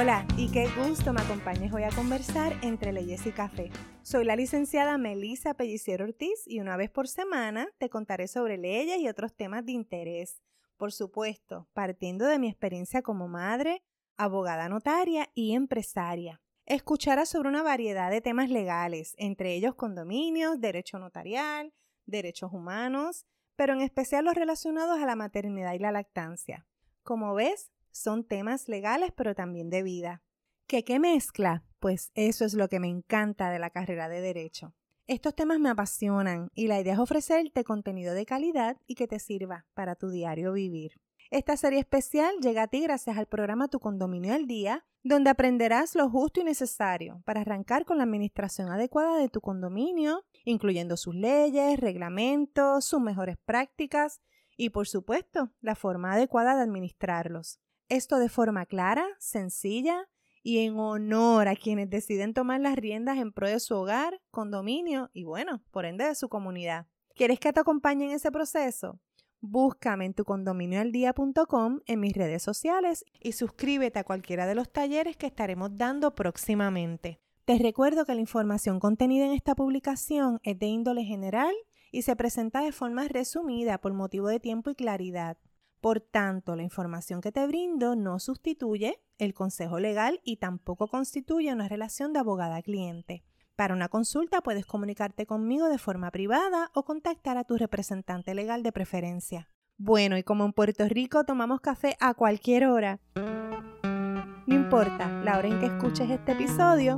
Hola 0.00 0.26
y 0.38 0.50
qué 0.50 0.66
gusto 0.78 1.12
me 1.12 1.20
acompañes 1.20 1.74
hoy 1.74 1.82
a 1.82 1.90
conversar 1.90 2.54
entre 2.62 2.90
leyes 2.90 3.26
y 3.26 3.32
café. 3.32 3.70
Soy 4.00 4.24
la 4.24 4.34
licenciada 4.34 4.96
Melissa 4.96 5.52
Pelliciero 5.52 6.06
Ortiz 6.06 6.44
y 6.46 6.60
una 6.60 6.78
vez 6.78 6.88
por 6.88 7.06
semana 7.06 7.68
te 7.76 7.90
contaré 7.90 8.26
sobre 8.26 8.56
leyes 8.56 8.98
y 8.98 9.08
otros 9.08 9.34
temas 9.34 9.66
de 9.66 9.72
interés. 9.72 10.40
Por 10.78 10.92
supuesto, 10.92 11.68
partiendo 11.74 12.24
de 12.24 12.38
mi 12.38 12.48
experiencia 12.48 13.02
como 13.02 13.28
madre, 13.28 13.82
abogada 14.16 14.70
notaria 14.70 15.28
y 15.34 15.52
empresaria. 15.52 16.40
Escucharás 16.64 17.28
sobre 17.28 17.50
una 17.50 17.62
variedad 17.62 18.10
de 18.10 18.22
temas 18.22 18.48
legales, 18.48 19.14
entre 19.18 19.52
ellos 19.52 19.74
condominios, 19.74 20.62
derecho 20.62 20.98
notarial, 20.98 21.74
derechos 22.06 22.54
humanos, 22.54 23.26
pero 23.54 23.74
en 23.74 23.82
especial 23.82 24.24
los 24.24 24.34
relacionados 24.34 24.98
a 24.98 25.04
la 25.04 25.14
maternidad 25.14 25.74
y 25.74 25.78
la 25.78 25.92
lactancia. 25.92 26.66
Como 27.02 27.34
ves, 27.34 27.70
son 27.92 28.24
temas 28.24 28.68
legales 28.68 29.12
pero 29.16 29.34
también 29.34 29.70
de 29.70 29.82
vida. 29.82 30.22
¿Qué 30.66 30.84
qué 30.84 30.98
mezcla? 30.98 31.64
Pues 31.78 32.10
eso 32.14 32.44
es 32.44 32.54
lo 32.54 32.68
que 32.68 32.80
me 32.80 32.88
encanta 32.88 33.50
de 33.50 33.58
la 33.58 33.70
carrera 33.70 34.08
de 34.08 34.20
derecho. 34.20 34.74
Estos 35.06 35.34
temas 35.34 35.58
me 35.58 35.70
apasionan 35.70 36.50
y 36.54 36.68
la 36.68 36.78
idea 36.78 36.92
es 36.92 37.00
ofrecerte 37.00 37.64
contenido 37.64 38.14
de 38.14 38.26
calidad 38.26 38.76
y 38.86 38.94
que 38.94 39.08
te 39.08 39.18
sirva 39.18 39.66
para 39.74 39.96
tu 39.96 40.10
diario 40.10 40.52
vivir. 40.52 41.00
Esta 41.30 41.56
serie 41.56 41.80
especial 41.80 42.34
llega 42.40 42.62
a 42.62 42.66
ti 42.68 42.80
gracias 42.80 43.16
al 43.16 43.26
programa 43.26 43.68
Tu 43.68 43.78
Condominio 43.80 44.34
al 44.34 44.46
Día, 44.46 44.84
donde 45.02 45.30
aprenderás 45.30 45.94
lo 45.94 46.10
justo 46.10 46.40
y 46.40 46.44
necesario 46.44 47.22
para 47.24 47.40
arrancar 47.40 47.84
con 47.84 47.98
la 47.98 48.04
administración 48.04 48.68
adecuada 48.70 49.16
de 49.16 49.28
tu 49.28 49.40
condominio, 49.40 50.24
incluyendo 50.44 50.96
sus 50.96 51.14
leyes, 51.14 51.78
reglamentos, 51.80 52.84
sus 52.84 53.00
mejores 53.00 53.36
prácticas 53.44 54.20
y, 54.56 54.70
por 54.70 54.86
supuesto, 54.86 55.50
la 55.60 55.74
forma 55.74 56.12
adecuada 56.12 56.56
de 56.56 56.62
administrarlos. 56.62 57.60
Esto 57.90 58.20
de 58.20 58.28
forma 58.28 58.66
clara, 58.66 59.04
sencilla 59.18 60.08
y 60.44 60.58
en 60.60 60.78
honor 60.78 61.48
a 61.48 61.56
quienes 61.56 61.90
deciden 61.90 62.34
tomar 62.34 62.60
las 62.60 62.76
riendas 62.76 63.18
en 63.18 63.32
pro 63.32 63.48
de 63.48 63.58
su 63.58 63.74
hogar, 63.74 64.22
condominio 64.30 65.10
y, 65.12 65.24
bueno, 65.24 65.60
por 65.72 65.84
ende 65.84 66.04
de 66.04 66.14
su 66.14 66.28
comunidad. 66.28 66.86
¿Quieres 67.16 67.40
que 67.40 67.52
te 67.52 67.58
acompañe 67.58 68.04
en 68.04 68.12
ese 68.12 68.30
proceso? 68.30 69.00
Búscame 69.40 70.04
en 70.04 70.14
tu 70.14 70.24
condominioaldía.com 70.24 71.80
en 71.84 71.98
mis 71.98 72.12
redes 72.12 72.44
sociales 72.44 73.04
y 73.18 73.32
suscríbete 73.32 73.98
a 73.98 74.04
cualquiera 74.04 74.46
de 74.46 74.54
los 74.54 74.70
talleres 74.70 75.16
que 75.16 75.26
estaremos 75.26 75.76
dando 75.76 76.14
próximamente. 76.14 77.18
Te 77.44 77.58
recuerdo 77.58 78.04
que 78.04 78.14
la 78.14 78.20
información 78.20 78.78
contenida 78.78 79.26
en 79.26 79.32
esta 79.32 79.56
publicación 79.56 80.38
es 80.44 80.56
de 80.60 80.66
índole 80.66 81.02
general 81.02 81.52
y 81.90 82.02
se 82.02 82.14
presenta 82.14 82.60
de 82.60 82.70
forma 82.70 83.08
resumida 83.08 83.78
por 83.78 83.94
motivo 83.94 84.28
de 84.28 84.38
tiempo 84.38 84.70
y 84.70 84.76
claridad. 84.76 85.38
Por 85.80 86.00
tanto, 86.00 86.56
la 86.56 86.62
información 86.62 87.22
que 87.22 87.32
te 87.32 87.46
brindo 87.46 87.96
no 87.96 88.18
sustituye 88.18 89.00
el 89.18 89.32
consejo 89.32 89.80
legal 89.80 90.20
y 90.24 90.36
tampoco 90.36 90.88
constituye 90.88 91.52
una 91.52 91.68
relación 91.68 92.12
de 92.12 92.18
abogada-cliente. 92.18 93.24
Para 93.56 93.74
una 93.74 93.88
consulta 93.88 94.40
puedes 94.42 94.66
comunicarte 94.66 95.26
conmigo 95.26 95.68
de 95.68 95.78
forma 95.78 96.10
privada 96.10 96.70
o 96.74 96.84
contactar 96.84 97.38
a 97.38 97.44
tu 97.44 97.56
representante 97.56 98.34
legal 98.34 98.62
de 98.62 98.72
preferencia. 98.72 99.50
Bueno, 99.78 100.18
y 100.18 100.22
como 100.22 100.44
en 100.44 100.52
Puerto 100.52 100.86
Rico 100.86 101.24
tomamos 101.24 101.60
café 101.60 101.96
a 102.00 102.12
cualquier 102.12 102.66
hora, 102.66 103.00
no 103.14 104.54
importa 104.54 105.08
la 105.22 105.38
hora 105.38 105.48
en 105.48 105.60
que 105.60 105.66
escuches 105.66 106.10
este 106.10 106.32
episodio, 106.32 106.96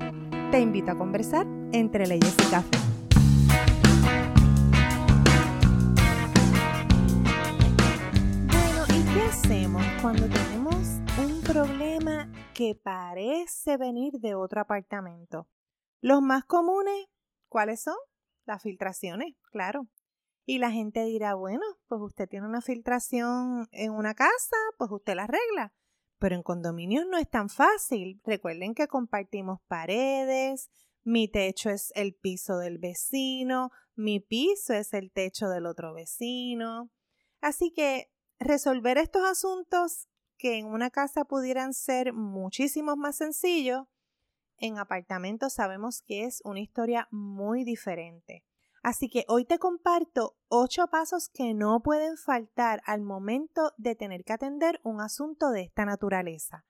te 0.50 0.61
invito 0.61 0.91
a 0.91 0.98
conversar 0.98 1.46
entre 1.72 2.06
leyes 2.06 2.34
y 2.46 2.50
café. 2.50 2.91
Cuando 10.00 10.27
tenemos 10.30 10.74
un 11.18 11.42
problema 11.42 12.27
que 12.55 12.74
parece 12.74 13.77
venir 13.77 14.14
de 14.14 14.35
otro 14.35 14.63
apartamento? 14.63 15.46
Los 16.01 16.23
más 16.23 16.46
comunes, 16.46 17.07
¿cuáles 17.51 17.83
son? 17.83 17.96
Las 18.46 18.62
filtraciones, 18.62 19.35
claro. 19.51 19.89
Y 20.46 20.57
la 20.57 20.70
gente 20.70 21.05
dirá, 21.05 21.35
bueno, 21.35 21.67
pues 21.86 22.01
usted 22.01 22.30
tiene 22.30 22.46
una 22.46 22.62
filtración 22.62 23.68
en 23.73 23.92
una 23.92 24.14
casa, 24.14 24.57
pues 24.79 24.91
usted 24.91 25.17
la 25.17 25.24
arregla. 25.24 25.74
Pero 26.18 26.35
en 26.35 26.42
condominios 26.42 27.05
no 27.07 27.18
es 27.18 27.29
tan 27.29 27.51
fácil. 27.51 28.23
Recuerden 28.24 28.74
que 28.74 28.89
compartimos 28.89 29.61
paredes, 29.68 30.70
mi 31.05 31.29
techo 31.29 31.68
es 31.68 31.92
el 31.95 32.14
piso 32.14 32.57
del 32.57 32.79
vecino, 32.79 33.70
mi 33.96 34.18
piso 34.18 34.73
es 34.73 34.95
el 34.95 35.12
techo 35.12 35.51
del 35.51 35.67
otro 35.67 35.92
vecino. 35.92 36.91
Así 37.42 37.70
que 37.70 38.11
resolver 38.45 38.98
estos 38.98 39.23
asuntos 39.25 40.08
que 40.39 40.58
en 40.58 40.67
una 40.67 40.91
casa 40.91 41.25
pudieran 41.25 41.75
ser 41.75 42.13
muchísimo 42.13 42.97
más 42.97 43.17
sencillos, 43.17 43.86
en 44.58 44.79
apartamentos 44.79 45.55
sabemos 45.55 46.03
que 46.03 46.25
es 46.25 46.41
una 46.45 46.61
historia 46.61 47.08
muy 47.11 47.64
diferente. 47.64 48.45
Así 48.83 49.08
que 49.08 49.25
hoy 49.29 49.45
te 49.45 49.58
comparto 49.58 50.36
ocho 50.48 50.89
pasos 50.89 51.29
que 51.29 51.55
no 51.55 51.83
pueden 51.83 52.17
faltar 52.17 52.83
al 52.85 53.03
momento 53.03 53.73
de 53.77 53.95
tener 53.95 54.25
que 54.25 54.33
atender 54.33 54.80
un 54.83 55.01
asunto 55.01 55.51
de 55.51 55.63
esta 55.63 55.85
naturaleza. 55.85 56.64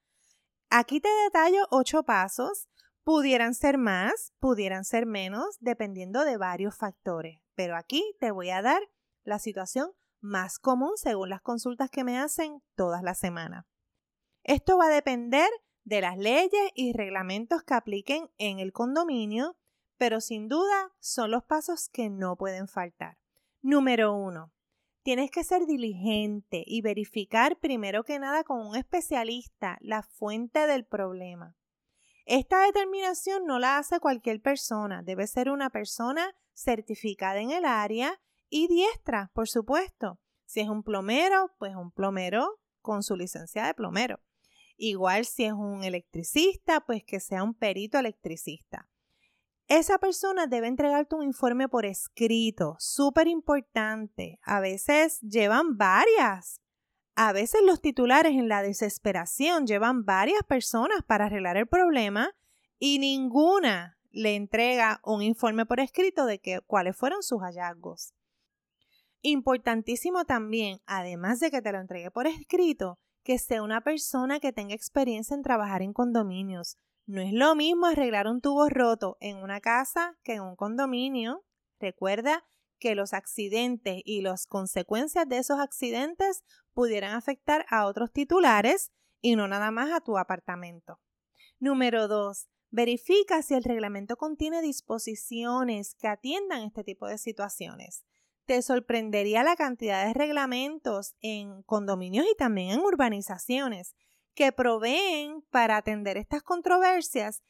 Aquí 0.69 1.01
te 1.01 1.09
detallo 1.25 1.67
ocho 1.71 2.03
pasos. 2.03 2.69
Pudieran 3.05 3.55
ser 3.55 3.79
más, 3.79 4.33
pudieran 4.39 4.85
ser 4.85 5.07
menos, 5.07 5.57
dependiendo 5.61 6.25
de 6.25 6.37
varios 6.37 6.77
factores. 6.77 7.41
Pero 7.55 7.77
aquí 7.77 8.17
te 8.21 8.31
voy 8.31 8.51
a 8.51 8.63
dar 8.63 8.81
la 9.25 9.39
situación 9.39 9.93
más 10.23 10.59
común 10.59 10.93
según 10.97 11.29
las 11.29 11.43
consultas 11.43 11.91
que 11.91 12.05
me 12.05 12.19
hacen 12.19 12.63
todas 12.75 13.03
las 13.03 13.19
semanas. 13.19 13.67
Esto 14.43 14.79
va 14.79 14.87
a 14.87 14.95
depender 14.95 15.49
de 15.85 16.01
las 16.01 16.17
leyes 16.17 16.71
y 16.75 16.93
reglamentos 16.93 17.63
que 17.63 17.75
apliquen 17.75 18.31
en 18.39 18.59
el 18.59 18.73
condominio, 18.73 19.57
pero 19.99 20.21
sin 20.21 20.49
duda 20.49 20.93
son 21.01 21.31
los 21.31 21.45
pasos 21.45 21.89
que 21.89 22.09
no 22.09 22.37
pueden 22.37 22.69
faltar. 22.69 23.19
Número 23.61 24.15
uno, 24.15 24.53
tienes 25.03 25.31
que 25.31 25.45
ser 25.45 25.67
diligente 25.67 26.63
y 26.67 26.83
verificar 26.83 27.59
primero 27.59 28.05
que 28.05 28.19
nada 28.19 28.45
con 28.45 28.67
un 28.67 28.77
especialista 28.77 29.79
la 29.81 30.03
fuente 30.03 30.67
del 30.67 30.85
problema. 30.85 31.57
Esta 32.25 32.63
determinación 32.63 33.45
no 33.47 33.59
la 33.59 33.79
hace 33.79 33.99
cualquier 33.99 34.41
persona, 34.41 35.03
debe 35.03 35.27
ser 35.27 35.51
una 35.51 35.71
persona 35.71 36.37
certificada 36.55 37.41
en 37.41 37.51
el 37.51 37.65
área 37.65 38.21
y 38.53 38.69
diestra, 38.69 39.31
por 39.33 39.49
supuesto. 39.49 40.21
Si 40.45 40.61
es 40.61 40.69
un 40.69 40.83
plomero, 40.83 41.55
pues 41.59 41.75
un 41.75 41.91
plomero 41.91 42.61
con 42.83 43.03
su 43.03 43.17
licencia 43.17 43.65
de 43.65 43.73
plomero. 43.73 44.21
Igual 44.77 45.25
si 45.25 45.45
es 45.45 45.55
un 45.55 45.83
electricista, 45.83 46.83
pues 46.83 47.03
que 47.03 47.19
sea 47.19 47.43
un 47.45 47.55
perito 47.55 47.99
electricista. 47.99 48.91
Esa 49.69 49.97
persona 49.97 50.47
debe 50.47 50.67
entregarte 50.67 51.15
un 51.15 51.23
informe 51.23 51.67
por 51.67 51.87
escrito, 51.87 52.77
súper 52.79 53.27
importante. 53.27 54.39
A 54.43 54.61
veces 54.61 55.19
llevan 55.23 55.79
varias. 55.79 56.61
A 57.15 57.33
veces 57.33 57.63
los 57.65 57.81
titulares 57.81 58.33
en 58.33 58.49
la 58.49 58.63
desesperación 58.63 59.67
llevan 59.67 60.05
varias 60.05 60.43
personas 60.43 61.03
para 61.07 61.25
arreglar 61.25 61.57
el 61.57 61.69
problema 61.69 62.37
y 62.79 62.99
ninguna 62.99 63.97
le 64.11 64.35
entrega 64.35 65.01
un 65.05 65.23
informe 65.23 65.65
por 65.65 65.81
escrito 65.81 66.27
de 66.27 66.39
que, 66.39 66.61
cuáles 66.61 66.95
fueron 66.95 67.23
sus 67.23 67.41
hallazgos. 67.41 68.13
Importantísimo 69.25 70.25
también, 70.25 70.81
además 70.85 71.39
de 71.39 71.53
que 71.53 71.63
te 71.63 71.71
lo 71.71 71.79
entregue 71.79 72.11
por 72.11 72.27
escrito, 72.27 72.99
que 73.23 73.39
sea 73.39 73.63
una 73.63 73.81
persona 73.81 74.41
que 74.41 74.53
tenga 74.53 74.75
experiencia 74.75 75.37
en 75.37 75.43
trabajar 75.43 75.81
en 75.81 75.93
condominios. 75.93 76.77
No 77.07 77.21
es 77.21 77.33
lo 77.33 77.55
mismo 77.55 77.87
arreglar 77.87 78.27
un 78.27 78.41
tubo 78.41 78.69
roto 78.69 79.19
en 79.21 79.37
una 79.37 79.61
casa 79.61 80.19
que 80.25 80.35
en 80.35 80.43
un 80.43 80.57
condominio. 80.57 81.45
Recuerda 81.79 82.45
que 82.81 82.97
los 82.97 83.13
accidentes 83.13 84.03
y 84.05 84.23
las 84.23 84.49
consecuencias 84.49 85.29
de 85.29 85.39
esos 85.39 85.61
accidentes 85.61 86.43
pudieran 86.73 87.15
afectar 87.15 87.65
a 87.69 87.87
otros 87.87 88.11
titulares 88.11 88.91
y 89.21 89.37
no 89.37 89.47
nada 89.47 89.71
más 89.71 89.93
a 89.93 90.01
tu 90.01 90.19
apartamento. 90.19 90.99
Número 91.61 92.09
2. 92.09 92.49
Verifica 92.71 93.43
si 93.43 93.55
el 93.55 93.63
reglamento 93.63 94.17
contiene 94.17 94.63
disposiciones 94.63 95.95
que 95.95 96.09
atiendan 96.09 96.63
este 96.63 96.83
tipo 96.83 97.07
de 97.07 97.19
situaciones 97.19 98.05
te 98.53 98.61
sorprendería 98.61 99.43
la 99.43 99.57
cantidad 99.57 100.07
de 100.07 100.13
reglamentos 100.13 101.15
en 101.23 101.63
condominios 101.63 102.27
y 102.31 102.37
también 102.37 102.73
en 102.73 102.81
urbanizaciones 102.81 103.97
que 104.35 104.53
proveen 104.53 105.41
para 105.51 105.79
atender 105.79 106.19
estas 106.19 106.43
controversias. 106.43 107.43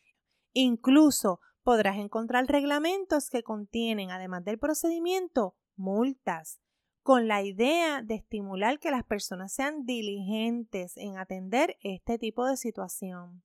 Incluso 0.53 1.41
podrás 1.65 1.97
encontrar 1.97 2.47
reglamentos 2.47 3.31
que 3.31 3.43
contienen, 3.43 4.13
además 4.13 4.45
del 4.45 4.61
procedimiento, 4.61 5.57
multas, 5.75 6.61
con 7.03 7.27
la 7.27 7.43
idea 7.43 8.03
de 8.03 8.15
estimular 8.15 8.79
que 8.79 8.93
las 8.93 9.03
personas 9.03 9.53
sean 9.53 9.85
diligentes 9.85 10.97
en 10.97 11.19
atender 11.19 11.79
este 11.81 12.17
tipo 12.17 12.47
de 12.47 12.57
situación. 12.57 13.43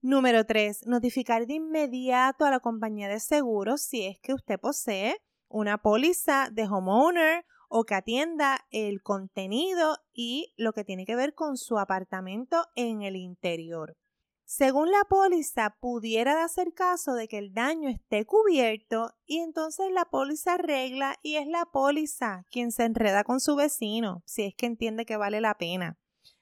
Número 0.00 0.46
3. 0.46 0.86
Notificar 0.86 1.48
de 1.48 1.54
inmediato 1.54 2.44
a 2.44 2.52
la 2.52 2.60
compañía 2.60 3.08
de 3.08 3.18
seguros 3.18 3.82
si 3.82 4.06
es 4.06 4.20
que 4.20 4.32
usted 4.32 4.60
posee 4.60 5.16
una 5.52 5.78
póliza 5.78 6.48
de 6.50 6.64
homeowner 6.64 7.44
o 7.68 7.84
que 7.84 7.94
atienda 7.94 8.66
el 8.70 9.02
contenido 9.02 9.96
y 10.12 10.52
lo 10.56 10.72
que 10.72 10.84
tiene 10.84 11.06
que 11.06 11.16
ver 11.16 11.34
con 11.34 11.56
su 11.56 11.78
apartamento 11.78 12.66
en 12.74 13.02
el 13.02 13.16
interior. 13.16 13.96
según 14.44 14.90
la 14.90 15.04
póliza, 15.08 15.76
pudiera 15.80 16.44
hacer 16.44 16.74
caso 16.74 17.14
de 17.14 17.26
que 17.26 17.38
el 17.38 17.54
daño 17.54 17.88
esté 17.88 18.26
cubierto 18.26 19.14
y 19.24 19.38
entonces 19.38 19.90
la 19.90 20.04
póliza 20.04 20.54
arregla 20.54 21.16
y 21.22 21.36
es 21.36 21.46
la 21.46 21.64
póliza 21.64 22.44
quien 22.50 22.70
se 22.70 22.84
enreda 22.84 23.24
con 23.24 23.40
su 23.40 23.56
vecino, 23.56 24.22
si 24.26 24.42
es 24.42 24.54
que 24.54 24.66
entiende 24.66 25.06
que 25.06 25.16
vale 25.16 25.40
la 25.40 25.56
pena. 25.56 25.96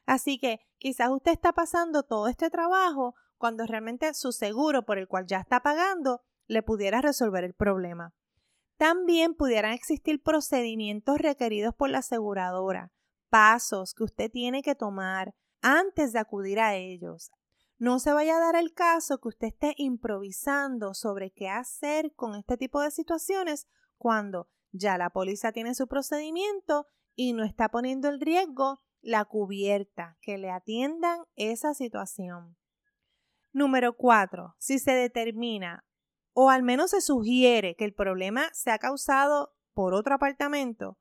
Así 0.06 0.38
que 0.38 0.58
quizás 0.78 1.10
usted 1.10 1.30
está 1.30 1.52
pasando 1.52 2.02
todo 2.02 2.26
este 2.26 2.50
trabajo 2.50 3.14
cuando 3.38 3.64
realmente 3.64 4.12
su 4.14 4.32
seguro 4.32 4.84
por 4.84 4.98
el 4.98 5.06
cual 5.06 5.26
ya 5.26 5.38
está 5.38 5.60
pagando 5.60 6.22
le 6.48 6.64
pudiera 6.64 7.00
resolver 7.00 7.44
el 7.44 7.54
problema. 7.54 8.12
También 8.80 9.34
pudieran 9.34 9.74
existir 9.74 10.22
procedimientos 10.22 11.18
requeridos 11.18 11.74
por 11.74 11.90
la 11.90 11.98
aseguradora, 11.98 12.90
pasos 13.28 13.92
que 13.92 14.04
usted 14.04 14.30
tiene 14.30 14.62
que 14.62 14.74
tomar 14.74 15.34
antes 15.60 16.14
de 16.14 16.18
acudir 16.18 16.58
a 16.58 16.76
ellos. 16.76 17.30
No 17.76 17.98
se 17.98 18.14
vaya 18.14 18.38
a 18.38 18.40
dar 18.40 18.56
el 18.56 18.72
caso 18.72 19.20
que 19.20 19.28
usted 19.28 19.48
esté 19.48 19.74
improvisando 19.76 20.94
sobre 20.94 21.30
qué 21.30 21.50
hacer 21.50 22.14
con 22.14 22.34
este 22.34 22.56
tipo 22.56 22.80
de 22.80 22.90
situaciones 22.90 23.66
cuando 23.98 24.48
ya 24.72 24.96
la 24.96 25.10
póliza 25.10 25.52
tiene 25.52 25.74
su 25.74 25.86
procedimiento 25.86 26.86
y 27.14 27.34
no 27.34 27.44
está 27.44 27.68
poniendo 27.68 28.08
en 28.08 28.18
riesgo 28.18 28.80
la 29.02 29.26
cubierta, 29.26 30.16
que 30.22 30.38
le 30.38 30.50
atiendan 30.50 31.18
esa 31.36 31.74
situación. 31.74 32.56
Número 33.52 33.94
4. 33.94 34.54
Si 34.58 34.78
se 34.78 34.92
determina 34.92 35.84
o 36.32 36.50
al 36.50 36.62
menos 36.62 36.90
se 36.90 37.00
sugiere 37.00 37.76
que 37.76 37.84
el 37.84 37.94
problema 37.94 38.48
se 38.52 38.70
ha 38.70 38.78
causado 38.78 39.54
por 39.74 39.94
otro 39.94 40.14
apartamento, 40.14 40.98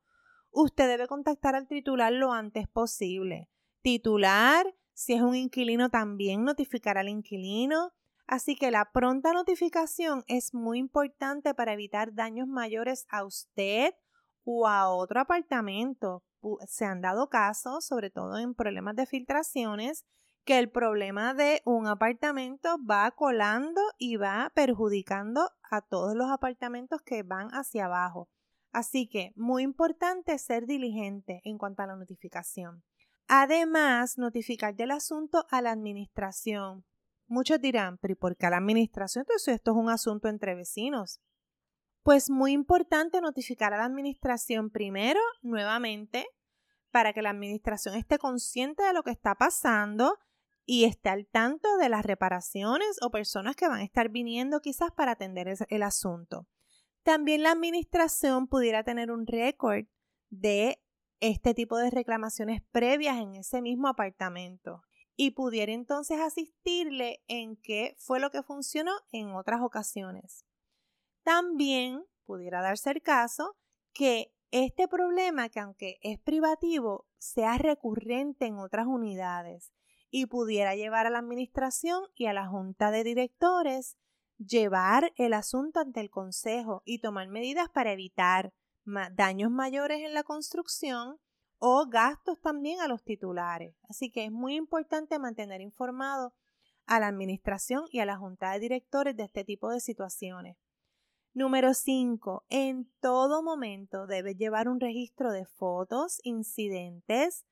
usted 0.50 0.88
debe 0.88 1.06
contactar 1.06 1.54
al 1.54 1.68
titular 1.68 2.12
lo 2.12 2.32
antes 2.32 2.68
posible. 2.68 3.48
Titular 3.82 4.66
si 5.00 5.14
es 5.14 5.22
un 5.22 5.34
inquilino, 5.34 5.88
también 5.88 6.44
notificar 6.44 6.98
al 6.98 7.08
inquilino. 7.08 7.94
Así 8.26 8.54
que 8.54 8.70
la 8.70 8.92
pronta 8.92 9.32
notificación 9.32 10.24
es 10.26 10.52
muy 10.52 10.78
importante 10.78 11.54
para 11.54 11.72
evitar 11.72 12.12
daños 12.12 12.46
mayores 12.46 13.06
a 13.08 13.24
usted 13.24 13.94
o 14.44 14.68
a 14.68 14.90
otro 14.90 15.20
apartamento. 15.20 16.22
Se 16.66 16.84
han 16.84 17.00
dado 17.00 17.30
casos, 17.30 17.86
sobre 17.86 18.10
todo 18.10 18.36
en 18.36 18.54
problemas 18.54 18.94
de 18.94 19.06
filtraciones, 19.06 20.04
que 20.50 20.58
el 20.58 20.68
problema 20.68 21.32
de 21.32 21.62
un 21.64 21.86
apartamento 21.86 22.76
va 22.84 23.08
colando 23.12 23.80
y 23.98 24.16
va 24.16 24.50
perjudicando 24.52 25.48
a 25.70 25.80
todos 25.80 26.16
los 26.16 26.28
apartamentos 26.28 27.02
que 27.02 27.22
van 27.22 27.50
hacia 27.50 27.84
abajo. 27.84 28.28
Así 28.72 29.08
que 29.08 29.32
muy 29.36 29.62
importante 29.62 30.36
ser 30.38 30.66
diligente 30.66 31.40
en 31.44 31.56
cuanto 31.56 31.84
a 31.84 31.86
la 31.86 31.94
notificación. 31.94 32.82
Además, 33.28 34.18
notificar 34.18 34.74
del 34.74 34.90
asunto 34.90 35.46
a 35.50 35.62
la 35.62 35.70
administración. 35.70 36.84
Muchos 37.28 37.60
dirán, 37.60 37.98
pero 37.98 38.16
¿por 38.16 38.36
qué 38.36 38.46
a 38.46 38.50
la 38.50 38.56
administración? 38.56 39.22
Entonces 39.22 39.54
esto 39.54 39.70
es 39.70 39.76
un 39.76 39.88
asunto 39.88 40.26
entre 40.26 40.56
vecinos. 40.56 41.20
Pues 42.02 42.28
muy 42.28 42.50
importante 42.50 43.20
notificar 43.20 43.72
a 43.72 43.76
la 43.78 43.84
administración 43.84 44.70
primero, 44.70 45.20
nuevamente, 45.42 46.26
para 46.90 47.12
que 47.12 47.22
la 47.22 47.30
administración 47.30 47.94
esté 47.94 48.18
consciente 48.18 48.82
de 48.82 48.92
lo 48.92 49.04
que 49.04 49.12
está 49.12 49.36
pasando 49.36 50.18
y 50.72 50.84
esté 50.84 51.08
al 51.08 51.26
tanto 51.26 51.78
de 51.78 51.88
las 51.88 52.06
reparaciones 52.06 53.02
o 53.02 53.10
personas 53.10 53.56
que 53.56 53.66
van 53.66 53.80
a 53.80 53.82
estar 53.82 54.08
viniendo 54.08 54.60
quizás 54.60 54.92
para 54.92 55.10
atender 55.10 55.52
el 55.68 55.82
asunto. 55.82 56.46
También 57.02 57.42
la 57.42 57.50
administración 57.50 58.46
pudiera 58.46 58.84
tener 58.84 59.10
un 59.10 59.26
récord 59.26 59.86
de 60.28 60.80
este 61.18 61.54
tipo 61.54 61.76
de 61.76 61.90
reclamaciones 61.90 62.62
previas 62.70 63.18
en 63.18 63.34
ese 63.34 63.60
mismo 63.62 63.88
apartamento 63.88 64.84
y 65.16 65.32
pudiera 65.32 65.72
entonces 65.72 66.20
asistirle 66.20 67.20
en 67.26 67.56
qué 67.56 67.96
fue 67.98 68.20
lo 68.20 68.30
que 68.30 68.44
funcionó 68.44 68.92
en 69.10 69.34
otras 69.34 69.62
ocasiones. 69.62 70.46
También 71.24 72.04
pudiera 72.26 72.62
darse 72.62 72.92
el 72.92 73.02
caso 73.02 73.56
que 73.92 74.32
este 74.52 74.86
problema, 74.86 75.48
que 75.48 75.58
aunque 75.58 75.98
es 76.02 76.20
privativo, 76.20 77.08
sea 77.18 77.58
recurrente 77.58 78.46
en 78.46 78.58
otras 78.58 78.86
unidades 78.86 79.72
y 80.10 80.26
pudiera 80.26 80.74
llevar 80.74 81.06
a 81.06 81.10
la 81.10 81.18
administración 81.18 82.02
y 82.14 82.26
a 82.26 82.32
la 82.32 82.46
junta 82.48 82.90
de 82.90 83.04
directores 83.04 83.96
llevar 84.38 85.12
el 85.16 85.34
asunto 85.34 85.80
ante 85.80 86.00
el 86.00 86.10
consejo 86.10 86.82
y 86.84 86.98
tomar 86.98 87.28
medidas 87.28 87.68
para 87.68 87.92
evitar 87.92 88.52
daños 89.12 89.50
mayores 89.50 90.00
en 90.00 90.14
la 90.14 90.22
construcción 90.22 91.18
o 91.58 91.86
gastos 91.88 92.40
también 92.40 92.80
a 92.80 92.88
los 92.88 93.04
titulares. 93.04 93.76
Así 93.88 94.10
que 94.10 94.24
es 94.24 94.32
muy 94.32 94.56
importante 94.56 95.18
mantener 95.18 95.60
informado 95.60 96.34
a 96.86 96.98
la 96.98 97.08
administración 97.08 97.84
y 97.90 98.00
a 98.00 98.06
la 98.06 98.16
junta 98.16 98.52
de 98.52 98.60
directores 98.60 99.16
de 99.16 99.24
este 99.24 99.44
tipo 99.44 99.70
de 99.70 99.80
situaciones. 99.80 100.56
Número 101.32 101.74
5. 101.74 102.46
En 102.48 102.90
todo 103.00 103.42
momento 103.42 104.06
debe 104.06 104.34
llevar 104.34 104.68
un 104.68 104.80
registro 104.80 105.30
de 105.30 105.44
fotos, 105.44 106.18
incidentes, 106.24 107.44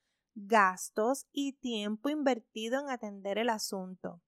gastos 0.46 1.26
y 1.32 1.54
tiempo 1.54 2.08
invertido 2.08 2.80
en 2.80 2.90
atender 2.90 3.38
el 3.38 3.48
asunto. 3.48 4.22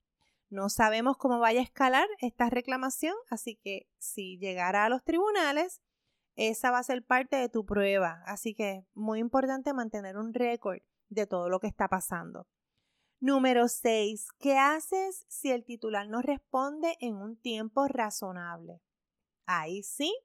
No 0.49 0.69
sabemos 0.69 1.17
cómo 1.17 1.39
vaya 1.39 1.61
a 1.61 1.65
escalar 1.65 2.09
esta 2.21 2.51
reclamación, 2.51 3.15
así 3.31 3.57
que 3.62 3.89
si 3.99 4.39
llegara 4.39 4.85
a 4.85 4.89
los 4.89 5.05
tribunales, 5.05 5.81
esa 6.35 6.71
va 6.71 6.79
a 6.79 6.85
ser 6.85 7.05
parte 7.05 7.37
de 7.37 7.49
tu 7.49 7.65
prueba. 7.65 8.23
Así 8.27 8.55
que 8.55 8.85
muy 8.95 9.21
importante 9.21 9.73
mantener 9.73 10.17
un 10.17 10.35
récord 10.35 10.81
de 11.09 11.27
todo 11.27 11.49
lo 11.49 11.61
que 11.61 11.69
está 11.69 11.89
pasando. 11.89 12.49
Número 13.21 13.69
6. 13.69 14.29
¿Qué 14.39 14.56
haces 14.56 15.27
si 15.29 15.51
el 15.51 15.65
titular 15.65 16.09
no 16.09 16.23
responde 16.23 16.97
en 17.01 17.17
un 17.17 17.37
tiempo 17.37 17.87
razonable? 17.87 18.81
Ahí 19.45 19.83
sí, 19.83 20.17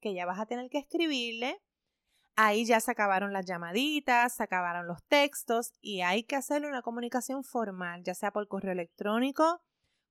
que 0.00 0.14
ya 0.14 0.24
vas 0.24 0.38
a 0.38 0.46
tener 0.46 0.70
que 0.70 0.78
escribirle. 0.78 1.60
Ahí 2.36 2.64
ya 2.66 2.80
se 2.80 2.90
acabaron 2.90 3.32
las 3.32 3.46
llamaditas, 3.46 4.34
se 4.34 4.42
acabaron 4.42 4.86
los 4.86 5.02
textos 5.04 5.72
y 5.80 6.00
hay 6.00 6.24
que 6.24 6.36
hacerle 6.36 6.68
una 6.68 6.82
comunicación 6.82 7.44
formal, 7.44 8.02
ya 8.02 8.14
sea 8.14 8.32
por 8.32 8.48
correo 8.48 8.72
electrónico, 8.72 9.62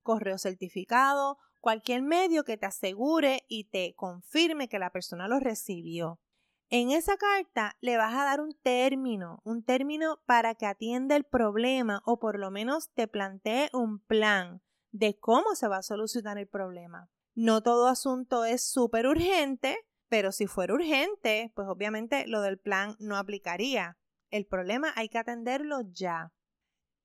correo 0.02 0.38
certificado 0.38 1.38
cualquier 1.64 2.02
medio 2.02 2.44
que 2.44 2.58
te 2.58 2.66
asegure 2.66 3.46
y 3.48 3.64
te 3.64 3.94
confirme 3.96 4.68
que 4.68 4.78
la 4.78 4.90
persona 4.90 5.28
lo 5.28 5.40
recibió. 5.40 6.20
En 6.68 6.90
esa 6.90 7.16
carta 7.16 7.78
le 7.80 7.96
vas 7.96 8.12
a 8.12 8.24
dar 8.24 8.42
un 8.42 8.54
término, 8.62 9.40
un 9.44 9.64
término 9.64 10.20
para 10.26 10.54
que 10.54 10.66
atienda 10.66 11.16
el 11.16 11.24
problema 11.24 12.02
o 12.04 12.18
por 12.18 12.38
lo 12.38 12.50
menos 12.50 12.90
te 12.92 13.08
plantee 13.08 13.70
un 13.72 13.98
plan 13.98 14.60
de 14.92 15.18
cómo 15.18 15.54
se 15.54 15.66
va 15.66 15.78
a 15.78 15.82
solucionar 15.82 16.36
el 16.36 16.48
problema. 16.48 17.08
No 17.34 17.62
todo 17.62 17.88
asunto 17.88 18.44
es 18.44 18.62
súper 18.62 19.06
urgente, 19.06 19.78
pero 20.14 20.30
si 20.30 20.46
fuera 20.46 20.74
urgente, 20.74 21.50
pues 21.56 21.66
obviamente 21.66 22.28
lo 22.28 22.40
del 22.40 22.56
plan 22.56 22.94
no 23.00 23.16
aplicaría. 23.16 23.98
El 24.30 24.46
problema 24.46 24.92
hay 24.94 25.08
que 25.08 25.18
atenderlo 25.18 25.80
ya. 25.90 26.32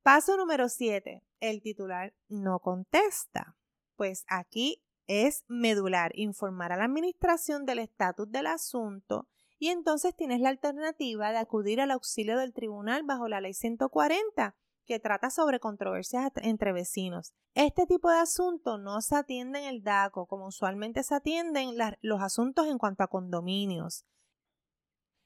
Paso 0.04 0.38
número 0.38 0.70
7. 0.70 1.24
El 1.40 1.64
titular 1.64 2.14
no 2.28 2.60
contesta 2.60 3.58
pues 3.96 4.26
aquí 4.28 4.84
es 5.08 5.44
medular 5.48 6.12
informar 6.14 6.72
a 6.72 6.78
la 6.78 6.84
administración 6.84 7.66
del 7.66 7.80
estatus 7.80 8.32
del 8.32 8.46
asunto 8.46 9.28
y 9.58 9.70
entonces 9.70 10.16
tienes 10.16 10.40
la 10.40 10.50
alternativa 10.50 11.32
de 11.32 11.40
acudir 11.40 11.82
al 11.82 11.90
auxilio 11.90 12.38
del 12.38 12.54
tribunal 12.54 13.02
bajo 13.02 13.28
la 13.28 13.42
ley 13.42 13.56
140 13.56 14.56
que 14.90 15.00
trata 15.00 15.30
sobre 15.30 15.60
controversias 15.60 16.32
entre 16.38 16.74
vecinos. 16.74 17.36
Este 17.54 17.86
tipo 17.86 18.10
de 18.10 18.18
asunto 18.18 18.80
no 18.80 19.02
se 19.02 19.16
atiende 19.16 19.60
en 19.60 19.66
el 19.66 19.84
DACO 19.84 20.26
como 20.26 20.48
usualmente 20.48 21.04
se 21.04 21.14
atienden 21.14 21.76
los 22.02 22.22
asuntos 22.24 22.66
en 22.66 22.80
cuanto 22.80 23.04
a 23.04 23.08
condominios. 23.08 24.08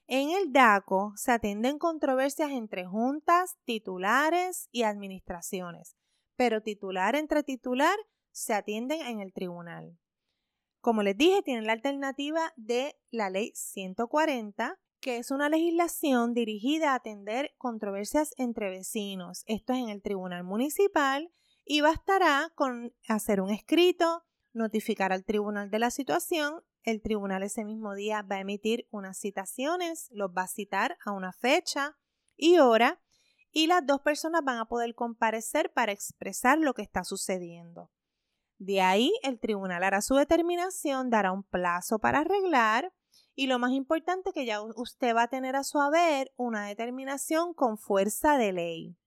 En 0.05 0.31
el 0.31 0.51
DACO 0.51 1.13
se 1.15 1.31
atienden 1.31 1.79
controversias 1.79 2.51
entre 2.51 2.85
juntas, 2.85 3.55
titulares 3.63 4.67
y 4.73 4.83
administraciones, 4.83 5.95
pero 6.35 6.61
titular 6.61 7.15
entre 7.15 7.41
titular 7.41 7.95
se 8.33 8.53
atienden 8.53 8.99
en 8.99 9.21
el 9.21 9.31
tribunal. 9.31 9.97
Como 10.81 11.03
les 11.03 11.17
dije, 11.17 11.41
tienen 11.41 11.67
la 11.67 11.71
alternativa 11.71 12.51
de 12.57 12.99
la 13.11 13.29
ley 13.29 13.53
140, 13.55 14.77
que 15.03 15.17
es 15.17 15.31
una 15.31 15.49
legislación 15.49 16.33
dirigida 16.33 16.93
a 16.93 16.95
atender 16.95 17.53
controversias 17.57 18.33
entre 18.37 18.69
vecinos. 18.69 19.43
Esto 19.47 19.73
es 19.73 19.79
en 19.79 19.89
el 19.89 20.01
tribunal 20.01 20.45
municipal 20.45 21.29
y 21.65 21.81
bastará 21.81 22.53
con 22.55 22.95
hacer 23.09 23.41
un 23.41 23.49
escrito, 23.49 24.23
notificar 24.53 25.11
al 25.11 25.25
tribunal 25.25 25.69
de 25.69 25.79
la 25.79 25.91
situación. 25.91 26.63
El 26.83 27.01
tribunal 27.01 27.43
ese 27.43 27.65
mismo 27.65 27.95
día 27.95 28.21
va 28.21 28.37
a 28.37 28.39
emitir 28.39 28.87
unas 28.91 29.19
citaciones, 29.19 30.07
los 30.13 30.31
va 30.31 30.43
a 30.43 30.47
citar 30.47 30.97
a 31.05 31.11
una 31.11 31.33
fecha 31.33 31.97
y 32.37 32.59
hora 32.59 33.01
y 33.51 33.67
las 33.67 33.85
dos 33.85 33.99
personas 33.99 34.41
van 34.45 34.57
a 34.57 34.69
poder 34.69 34.95
comparecer 34.95 35.73
para 35.73 35.91
expresar 35.91 36.59
lo 36.59 36.73
que 36.73 36.81
está 36.81 37.03
sucediendo. 37.03 37.91
De 38.57 38.79
ahí 38.79 39.11
el 39.23 39.37
tribunal 39.41 39.83
hará 39.83 40.01
su 40.01 40.15
determinación, 40.15 41.09
dará 41.09 41.33
un 41.33 41.43
plazo 41.43 41.99
para 41.99 42.19
arreglar 42.19 42.93
y 43.35 43.47
lo 43.47 43.59
más 43.59 43.71
importante 43.71 44.31
que 44.31 44.45
ya 44.45 44.61
usted 44.61 45.15
va 45.15 45.23
a 45.23 45.27
tener 45.27 45.55
a 45.55 45.63
su 45.63 45.79
haber 45.79 46.31
una 46.35 46.67
determinación 46.67 47.53
con 47.53 47.77
fuerza 47.77 48.37
de 48.37 48.53
ley. 48.53 48.97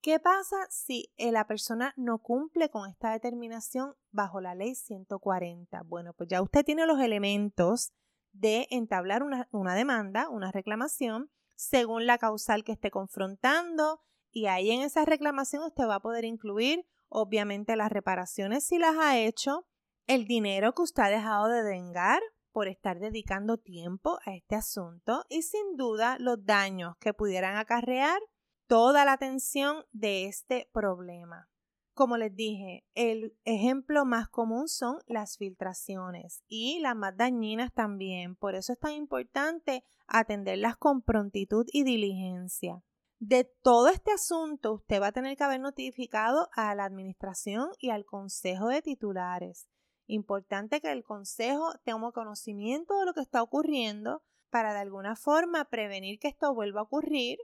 ¿Qué 0.00 0.20
pasa 0.20 0.56
si 0.70 1.12
eh, 1.16 1.32
la 1.32 1.46
persona 1.46 1.92
no 1.96 2.18
cumple 2.18 2.70
con 2.70 2.88
esta 2.88 3.10
determinación 3.10 3.94
bajo 4.12 4.40
la 4.40 4.54
ley 4.54 4.74
140? 4.74 5.82
Bueno, 5.82 6.12
pues 6.12 6.28
ya 6.28 6.40
usted 6.40 6.64
tiene 6.64 6.86
los 6.86 7.00
elementos 7.00 7.92
de 8.32 8.68
entablar 8.70 9.22
una, 9.24 9.48
una 9.50 9.74
demanda, 9.74 10.28
una 10.28 10.52
reclamación, 10.52 11.30
según 11.56 12.06
la 12.06 12.18
causal 12.18 12.62
que 12.62 12.72
esté 12.72 12.92
confrontando, 12.92 14.00
y 14.30 14.46
ahí 14.46 14.70
en 14.70 14.82
esa 14.82 15.04
reclamación 15.04 15.64
usted 15.64 15.88
va 15.88 15.96
a 15.96 16.00
poder 16.00 16.24
incluir, 16.24 16.86
obviamente, 17.08 17.74
las 17.74 17.90
reparaciones 17.90 18.64
si 18.64 18.78
las 18.78 18.96
ha 18.98 19.18
hecho, 19.18 19.66
el 20.06 20.26
dinero 20.26 20.74
que 20.74 20.82
usted 20.82 21.02
ha 21.02 21.08
dejado 21.08 21.48
de 21.48 21.62
vengar 21.62 22.22
por 22.58 22.66
estar 22.66 22.98
dedicando 22.98 23.56
tiempo 23.56 24.18
a 24.26 24.34
este 24.34 24.56
asunto 24.56 25.24
y 25.28 25.42
sin 25.42 25.76
duda 25.76 26.16
los 26.18 26.44
daños 26.44 26.96
que 26.98 27.14
pudieran 27.14 27.56
acarrear 27.56 28.20
toda 28.66 29.04
la 29.04 29.12
atención 29.12 29.84
de 29.92 30.26
este 30.26 30.68
problema. 30.72 31.48
Como 31.94 32.16
les 32.16 32.34
dije, 32.34 32.84
el 32.94 33.38
ejemplo 33.44 34.04
más 34.04 34.28
común 34.28 34.66
son 34.66 34.98
las 35.06 35.36
filtraciones 35.36 36.42
y 36.48 36.80
las 36.80 36.96
más 36.96 37.16
dañinas 37.16 37.72
también. 37.72 38.34
Por 38.34 38.56
eso 38.56 38.72
es 38.72 38.80
tan 38.80 38.94
importante 38.94 39.84
atenderlas 40.08 40.76
con 40.76 41.02
prontitud 41.02 41.64
y 41.72 41.84
diligencia. 41.84 42.82
De 43.20 43.44
todo 43.62 43.86
este 43.86 44.10
asunto, 44.10 44.72
usted 44.72 45.00
va 45.00 45.06
a 45.06 45.12
tener 45.12 45.36
que 45.36 45.44
haber 45.44 45.60
notificado 45.60 46.48
a 46.56 46.74
la 46.74 46.86
administración 46.86 47.68
y 47.78 47.90
al 47.90 48.04
consejo 48.04 48.66
de 48.66 48.82
titulares. 48.82 49.68
Importante 50.10 50.80
que 50.80 50.90
el 50.90 51.04
consejo 51.04 51.74
tenga 51.84 52.12
conocimiento 52.12 52.98
de 52.98 53.04
lo 53.04 53.12
que 53.12 53.20
está 53.20 53.42
ocurriendo 53.42 54.22
para 54.48 54.72
de 54.72 54.80
alguna 54.80 55.16
forma 55.16 55.66
prevenir 55.66 56.18
que 56.18 56.28
esto 56.28 56.54
vuelva 56.54 56.80
a 56.80 56.84
ocurrir 56.84 57.38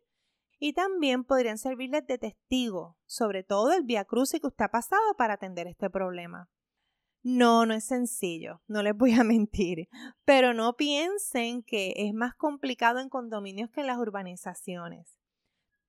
y 0.59 0.73
también 0.73 1.25
podrían 1.25 1.59
servirles 1.59 2.06
de 2.06 2.16
testigo, 2.16 2.97
sobre 3.04 3.42
todo 3.42 3.75
el 3.75 3.83
vía 3.83 4.06
crucis 4.06 4.40
que 4.40 4.47
usted 4.47 4.64
ha 4.64 4.71
pasado 4.71 5.14
para 5.18 5.35
atender 5.35 5.66
este 5.66 5.90
problema. 5.90 6.49
No, 7.23 7.66
no 7.66 7.75
es 7.75 7.85
sencillo, 7.85 8.62
no 8.66 8.83
les 8.83 8.97
voy 8.97 9.12
a 9.12 9.25
mentir, 9.25 9.88
pero 10.25 10.54
no 10.54 10.75
piensen 10.75 11.62
que 11.62 11.92
es 11.97 12.14
más 12.14 12.35
complicado 12.35 12.99
en 12.99 13.11
condominios 13.11 13.68
que 13.68 13.83
en 13.83 13.88
las 13.88 13.99
urbanizaciones. 13.99 15.18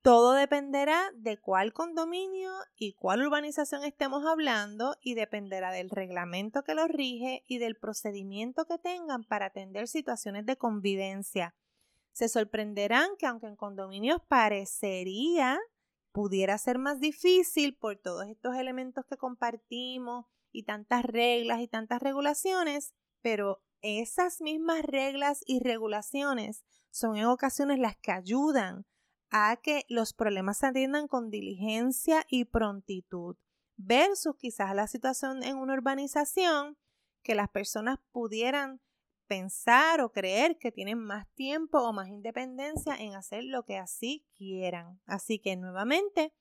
Todo 0.05 0.33
dependerá 0.33 1.11
de 1.15 1.39
cuál 1.39 1.73
condominio 1.73 2.51
y 2.77 2.93
cuál 2.93 3.23
urbanización 3.25 3.83
estemos 3.83 4.23
hablando 4.23 4.95
y 5.01 5.15
dependerá 5.15 5.71
del 5.71 5.89
reglamento 5.89 6.63
que 6.63 6.75
lo 6.75 6.87
rige 6.87 7.43
y 7.47 7.57
del 7.57 7.75
procedimiento 7.75 8.65
que 8.65 8.77
tengan 8.77 9.23
para 9.23 9.47
atender 9.47 9.87
situaciones 9.87 10.45
de 10.45 10.57
convivencia. 10.57 11.55
Se 12.11 12.29
sorprenderán 12.29 13.17
que 13.17 13.25
aunque 13.25 13.47
en 13.47 13.55
condominios 13.55 14.21
parecería 14.27 15.57
pudiera 16.11 16.55
ser 16.59 16.77
más 16.77 16.99
difícil 16.99 17.75
por 17.75 17.97
todos 17.97 18.27
estos 18.27 18.55
elementos 18.57 19.05
que 19.07 19.17
compartimos 19.17 20.27
y 20.51 20.65
tantas 20.65 21.03
reglas 21.03 21.61
y 21.61 21.67
tantas 21.67 21.99
regulaciones, 21.99 22.93
pero 23.23 23.63
esas 23.81 24.39
mismas 24.39 24.83
reglas 24.83 25.41
y 25.47 25.61
regulaciones 25.61 26.63
son 26.91 27.17
en 27.17 27.25
ocasiones 27.25 27.79
las 27.79 27.97
que 27.97 28.11
ayudan 28.11 28.85
a 29.29 29.57
que 29.57 29.85
los 29.89 30.13
problemas 30.13 30.59
se 30.59 30.67
atiendan 30.67 31.07
con 31.07 31.29
diligencia 31.29 32.25
y 32.29 32.45
prontitud, 32.45 33.37
versus 33.77 34.35
quizás 34.37 34.75
la 34.75 34.87
situación 34.87 35.43
en 35.43 35.57
una 35.57 35.73
urbanización 35.73 36.77
que 37.23 37.35
las 37.35 37.49
personas 37.49 37.99
pudieran 38.11 38.81
pensar 39.27 40.01
o 40.01 40.11
creer 40.11 40.57
que 40.57 40.71
tienen 40.71 40.99
más 40.99 41.27
tiempo 41.33 41.79
o 41.79 41.93
más 41.93 42.07
independencia 42.07 42.95
en 42.95 43.15
hacer 43.15 43.43
lo 43.43 43.63
que 43.65 43.77
así 43.77 44.25
quieran. 44.35 45.01
Así 45.05 45.39
que 45.39 45.57
nuevamente 45.57 46.33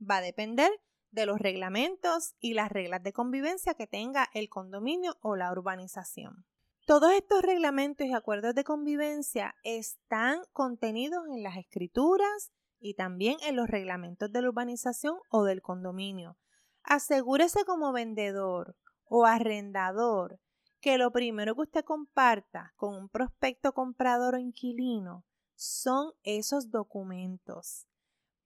va 0.00 0.16
a 0.16 0.22
depender 0.22 0.70
de 1.10 1.26
los 1.26 1.38
reglamentos 1.38 2.34
y 2.40 2.54
las 2.54 2.70
reglas 2.70 3.02
de 3.02 3.12
convivencia 3.12 3.74
que 3.74 3.86
tenga 3.86 4.28
el 4.32 4.48
condominio 4.48 5.18
o 5.20 5.36
la 5.36 5.50
urbanización. 5.52 6.46
Todos 6.86 7.12
estos 7.12 7.42
reglamentos 7.42 8.06
y 8.06 8.12
acuerdos 8.12 8.54
de 8.54 8.64
convivencia 8.64 9.54
están 9.62 10.40
contenidos 10.52 11.24
en 11.28 11.42
las 11.42 11.56
escrituras 11.56 12.50
y 12.80 12.94
también 12.94 13.36
en 13.46 13.56
los 13.56 13.68
reglamentos 13.68 14.32
de 14.32 14.42
la 14.42 14.48
urbanización 14.48 15.18
o 15.30 15.44
del 15.44 15.62
condominio. 15.62 16.36
Asegúrese 16.82 17.64
como 17.64 17.92
vendedor 17.92 18.76
o 19.04 19.26
arrendador 19.26 20.40
que 20.80 20.96
lo 20.96 21.12
primero 21.12 21.54
que 21.54 21.60
usted 21.62 21.84
comparta 21.84 22.72
con 22.76 22.94
un 22.94 23.08
prospecto 23.08 23.72
comprador 23.72 24.34
o 24.34 24.38
inquilino 24.38 25.24
son 25.54 26.12
esos 26.22 26.70
documentos. 26.70 27.86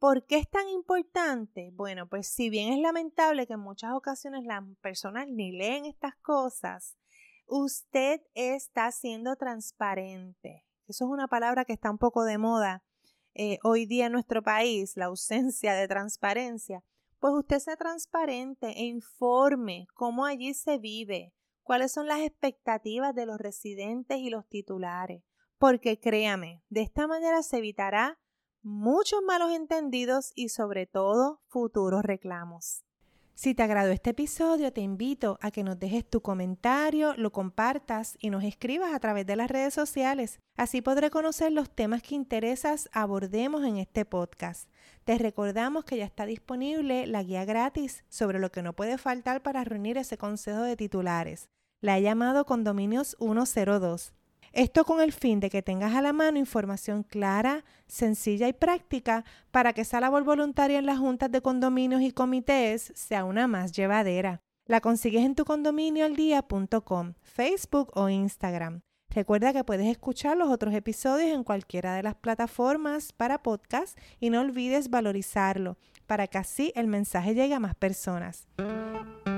¿Por 0.01 0.27
qué 0.27 0.39
es 0.39 0.51
tan 0.51 0.69
importante? 0.69 1.71
Bueno, 1.73 2.09
pues 2.09 2.27
si 2.27 2.51
bien 2.51 2.73
es 2.73 2.81
lamentable 2.81 3.47
que 3.47 3.55
en 3.55 3.61
muchas 3.61 3.93
ocasiones 3.93 4.45
las 4.45 4.63
personas 4.83 5.29
ni 5.29 5.53
leen 5.53 5.87
estas 5.87 6.17
cosas, 6.17 6.97
usted 7.47 8.21
está 8.35 8.91
siendo 8.93 9.37
transparente. 9.37 10.65
Eso 10.87 11.05
es 11.05 11.11
una 11.11 11.29
palabra 11.29 11.65
que 11.65 11.73
está 11.73 11.91
un 11.91 11.99
poco 11.99 12.25
de 12.25 12.39
moda 12.39 12.83
eh, 13.35 13.59
hoy 13.65 13.87
día 13.87 14.07
en 14.07 14.13
nuestro 14.13 14.43
país, 14.43 14.97
la 14.97 15.07
ausencia 15.07 15.75
de 15.75 15.89
transparencia. 15.89 16.85
Pues 17.19 17.35
usted 17.35 17.59
sea 17.59 17.77
transparente 17.77 18.69
e 18.69 18.85
informe 18.85 19.87
cómo 19.95 20.25
allí 20.25 20.55
se 20.55 20.79
vive, 20.79 21.33
cuáles 21.63 21.91
son 21.93 22.07
las 22.07 22.21
expectativas 22.21 23.15
de 23.15 23.27
los 23.27 23.39
residentes 23.39 24.19
y 24.19 24.31
los 24.31 24.47
titulares, 24.47 25.25
porque 25.59 25.99
créame, 25.99 26.63
de 26.69 26.83
esta 26.83 27.07
manera 27.07 27.43
se 27.43 27.59
evitará 27.59 28.21
muchos 28.63 29.21
malos 29.23 29.53
entendidos 29.53 30.33
y 30.35 30.51
sobre 30.51 30.87
todo 30.87 31.41
futuros 31.49 32.03
reclamos. 32.03 32.84
Si 33.37 33.53
te 33.53 33.65
agradó 33.65 33.91
este 33.91 34.11
episodio, 34.11 34.73
te 34.73 34.81
invito 34.81 35.39
a 35.43 35.51
que 35.51 35.65
nos 35.65 35.77
dejes 35.81 36.09
tu 36.09 36.23
comentario, 36.23 37.15
lo 37.17 37.33
compartas 37.33 38.17
y 38.21 38.31
nos 38.31 38.45
escribas 38.45 38.95
a 38.95 39.01
través 39.01 39.27
de 39.27 39.35
las 39.35 39.51
redes 39.51 39.75
sociales. 39.75 40.39
Así 40.57 40.81
podré 40.81 41.11
conocer 41.11 41.51
los 41.51 41.69
temas 41.69 42.01
que 42.01 42.15
interesas 42.15 42.89
abordemos 42.93 43.65
en 43.65 43.79
este 43.79 44.05
podcast. 44.05 44.71
Te 45.03 45.19
recordamos 45.19 45.85
que 45.85 45.97
ya 45.97 46.05
está 46.05 46.27
disponible 46.27 47.09
la 47.09 47.25
guía 47.25 47.45
gratis 47.45 48.05
sobre 48.09 48.39
lo 48.39 48.53
que 48.53 48.63
no 48.63 48.73
puede 48.73 48.99
faltar 48.99 49.43
para 49.43 49.65
reunir 49.65 49.99
ese 49.99 50.17
consejo 50.17 50.63
de 50.63 50.77
titulares. 50.77 51.49
La 51.81 51.99
he 51.99 52.03
llamado 52.03 52.47
Condominios 52.47 53.17
102. 53.19 54.15
Esto 54.55 54.85
con 54.85 55.01
el 55.01 55.13
fin 55.13 55.41
de 55.41 55.51
que 55.51 55.63
tengas 55.63 55.97
a 55.97 56.01
la 56.01 56.13
mano 56.13 56.39
información 56.39 57.03
clara, 57.03 57.65
sencilla 57.89 58.47
y 58.47 58.53
práctica 58.53 59.25
para 59.51 59.73
que 59.73 59.81
esa 59.81 59.99
labor 59.99 60.23
voluntaria 60.23 60.79
en 60.79 60.87
las 60.87 61.01
juntas 61.01 61.33
de 61.33 61.43
condominios 61.43 62.03
y 62.03 62.13
comités 62.13 62.93
sea 62.95 63.25
una 63.25 63.49
más 63.49 63.73
llevadera. 63.73 64.43
La 64.67 64.81
consigues 64.81 65.25
en 65.25 65.35
tu 65.35 65.45
condominioaldía.com, 65.45 67.15
Facebook 67.21 67.91
o 67.95 68.09
Instagram. 68.09 68.83
Recuerda 69.11 69.53
que 69.53 69.65
puedes 69.65 69.89
escuchar 69.89 70.37
los 70.37 70.49
otros 70.51 70.73
episodios 70.73 71.31
en 71.31 71.43
cualquiera 71.43 71.97
de 71.97 72.05
las 72.05 72.15
plataformas 72.15 73.13
para 73.13 73.43
podcast 73.43 73.99
y 74.21 74.31
no 74.31 74.41
olvides 74.41 74.89
valorizarlo 74.89 75.79
para 76.07 76.29
que 76.29 76.39
así 76.39 76.73
el 76.77 76.87
mensaje 76.87 77.35
llegue 77.35 77.55
a 77.55 77.61
más 77.61 77.75
personas. 77.75 78.47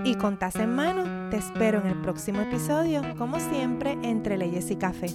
Y 0.06 0.14
con 0.14 0.38
taza 0.38 0.62
en 0.62 0.72
mano, 0.72 1.30
te 1.30 1.36
espero 1.36 1.80
en 1.80 1.88
el 1.88 2.00
próximo 2.00 2.40
episodio, 2.40 3.02
como 3.18 3.40
siempre, 3.40 3.98
entre 4.04 4.38
leyes 4.38 4.70
y 4.70 4.76
café. 4.76 5.08